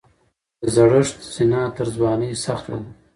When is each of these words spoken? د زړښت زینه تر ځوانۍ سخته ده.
د 0.61 0.63
زړښت 0.75 1.17
زینه 1.33 1.61
تر 1.77 1.87
ځوانۍ 1.95 2.31
سخته 2.45 2.75
ده. 2.83 2.89